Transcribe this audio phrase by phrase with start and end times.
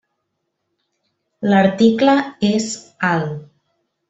[1.51, 2.17] L'article
[2.51, 2.67] és
[3.11, 3.31] 'al'.